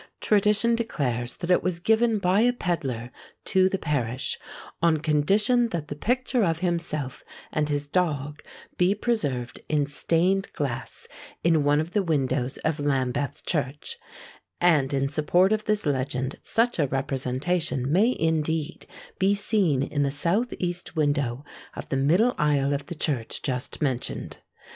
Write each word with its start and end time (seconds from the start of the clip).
Tradition 0.19 0.75
declares 0.75 1.37
that 1.37 1.51
it 1.51 1.61
was 1.61 1.79
given 1.79 2.17
by 2.17 2.39
a 2.39 2.53
pedlar 2.53 3.11
to 3.45 3.69
the 3.69 3.77
parish, 3.77 4.39
on 4.81 4.97
condition 4.97 5.67
that 5.67 5.89
the 5.89 5.95
picture 5.95 6.43
of 6.43 6.57
himself 6.57 7.23
and 7.51 7.69
his 7.69 7.85
dog 7.85 8.41
be 8.79 8.95
preserved, 8.95 9.59
in 9.69 9.85
stained 9.85 10.51
glass, 10.53 11.07
in 11.43 11.63
one 11.63 11.79
of 11.79 11.91
the 11.91 12.01
windows 12.01 12.57
of 12.65 12.79
Lambeth 12.79 13.45
church; 13.45 13.99
and 14.59 14.91
in 14.91 15.07
support 15.07 15.53
of 15.53 15.65
this 15.65 15.85
legend, 15.85 16.37
such 16.41 16.79
a 16.79 16.87
representation 16.87 17.91
may 17.91 18.15
indeed 18.19 18.87
be 19.19 19.35
seen 19.35 19.83
in 19.83 20.01
the 20.01 20.09
south 20.09 20.51
east 20.57 20.95
window 20.95 21.45
of 21.75 21.89
the 21.89 21.95
middle 21.97 22.33
aisle 22.39 22.73
of 22.73 22.87
the 22.87 22.95
church 22.95 23.43
just 23.43 23.83
mentioned. 23.83 24.39